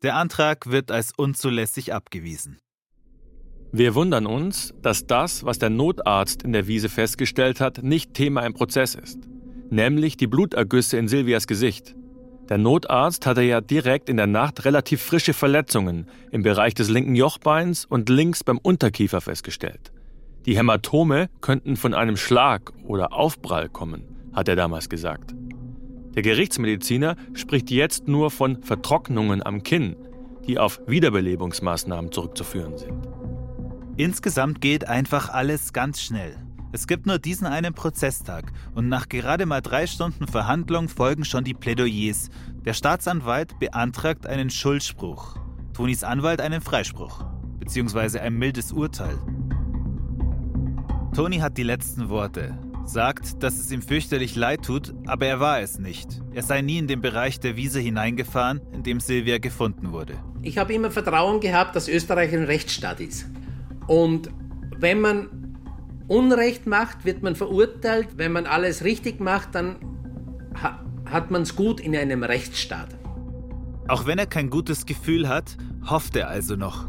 [0.04, 2.58] Der Antrag wird als unzulässig abgewiesen.
[3.72, 8.46] Wir wundern uns, dass das, was der Notarzt in der Wiese festgestellt hat, nicht Thema
[8.46, 9.18] im Prozess ist,
[9.70, 11.96] nämlich die Blutergüsse in Silvias Gesicht.
[12.48, 17.16] Der Notarzt hatte ja direkt in der Nacht relativ frische Verletzungen im Bereich des linken
[17.16, 19.92] Jochbeins und links beim Unterkiefer festgestellt.
[20.46, 25.34] Die Hämatome könnten von einem Schlag oder Aufprall kommen, hat er damals gesagt.
[26.14, 29.96] Der Gerichtsmediziner spricht jetzt nur von Vertrocknungen am Kinn,
[30.46, 33.08] die auf Wiederbelebungsmaßnahmen zurückzuführen sind.
[33.96, 36.36] Insgesamt geht einfach alles ganz schnell.
[36.70, 41.44] Es gibt nur diesen einen Prozesstag und nach gerade mal drei Stunden Verhandlung folgen schon
[41.44, 42.28] die Plädoyers.
[42.64, 45.36] Der Staatsanwalt beantragt einen Schuldspruch,
[45.72, 47.24] Tonis Anwalt einen Freispruch,
[47.58, 49.18] beziehungsweise ein mildes Urteil.
[51.14, 52.58] Toni hat die letzten Worte,
[52.88, 56.20] sagt, dass es ihm fürchterlich leid tut, aber er war es nicht.
[56.32, 60.14] Er sei nie in den Bereich der Wiese hineingefahren, in dem Silvia gefunden wurde.
[60.42, 63.26] Ich habe immer Vertrauen gehabt, dass Österreich ein Rechtsstaat ist.
[63.86, 64.30] Und
[64.78, 65.28] wenn man
[66.08, 68.08] Unrecht macht, wird man verurteilt.
[68.16, 69.76] Wenn man alles richtig macht, dann
[70.60, 72.88] ha hat man es gut in einem Rechtsstaat.
[73.88, 75.56] Auch wenn er kein gutes Gefühl hat,
[75.88, 76.86] hofft er also noch.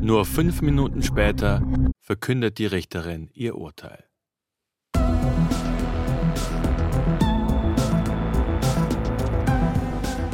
[0.00, 1.62] Nur fünf Minuten später
[2.00, 4.05] verkündet die Richterin ihr Urteil.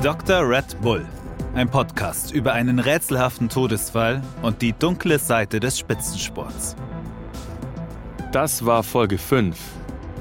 [0.02, 0.48] Dr.
[0.48, 1.06] Red Bull,
[1.54, 6.74] ein Podcast über einen rätselhaften Todesfall und die dunkle Seite des Spitzensports.
[8.32, 9.56] Das war Folge 5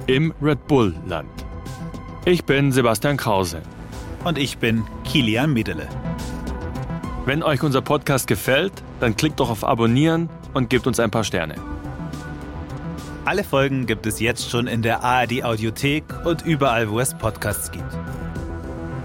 [0.05, 1.31] im Red Bull Land.
[2.25, 3.63] Ich bin Sebastian Krause.
[4.23, 5.87] Und ich bin Kilian Miedele.
[7.25, 11.23] Wenn euch unser Podcast gefällt, dann klickt doch auf Abonnieren und gebt uns ein paar
[11.23, 11.55] Sterne.
[13.25, 17.71] Alle Folgen gibt es jetzt schon in der ARD Audiothek und überall, wo es Podcasts
[17.71, 17.97] gibt.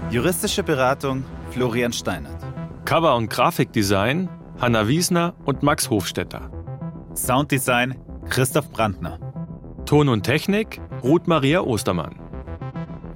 [0.09, 2.41] Juristische Beratung Florian Steinert.
[2.85, 4.29] Cover- und Grafikdesign
[4.59, 6.49] Hanna Wiesner und Max Hofstetter.
[7.13, 7.95] Sounddesign
[8.29, 9.19] Christoph Brandner.
[9.85, 12.15] Ton und Technik Ruth Maria Ostermann.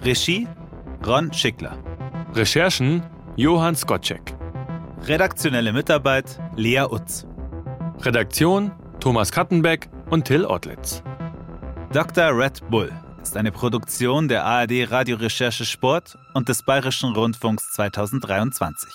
[0.03, 0.49] Regie
[1.07, 1.77] Ron Schickler.
[2.33, 3.03] Recherchen
[3.37, 4.35] Johann Skocek.
[5.07, 7.25] Redaktionelle Mitarbeit Lea Utz.
[8.01, 11.01] Redaktion Thomas Kattenbeck und Till Ottlitz.
[11.93, 12.37] Dr.
[12.37, 12.91] Red Bull
[13.21, 18.89] ist eine Produktion der ARD Radiorecherche Sport und des Bayerischen Rundfunks 2023.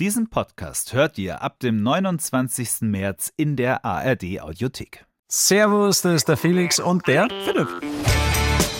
[0.00, 2.82] Diesen Podcast hört ihr ab dem 29.
[2.82, 5.06] März in der ARD Audiothek.
[5.28, 7.68] Servus, das ist der Felix und der Philipp.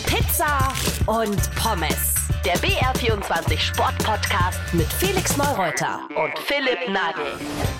[0.05, 0.73] Pizza
[1.05, 2.14] und Pommes.
[2.45, 7.25] Der BR24 Sport-Podcast mit Felix Neureuter und Philipp Nagel.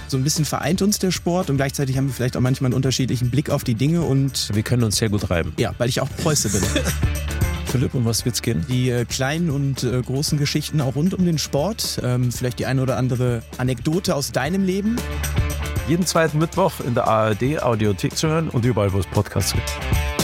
[0.07, 2.73] So ein bisschen vereint uns der Sport und gleichzeitig haben wir vielleicht auch manchmal einen
[2.73, 4.49] unterschiedlichen Blick auf die Dinge und.
[4.55, 5.53] Wir können uns sehr gut reiben.
[5.57, 6.63] Ja, weil ich auch Preuße bin.
[7.67, 8.65] Philipp, um was wird's gehen?
[8.67, 12.01] Die äh, kleinen und äh, großen Geschichten auch rund um den Sport.
[12.03, 14.95] Ähm, vielleicht die eine oder andere Anekdote aus deinem Leben.
[15.87, 20.14] Jeden zweiten Mittwoch in der ARD Audiothek zu hören und überall, wo es Podcasts gibt.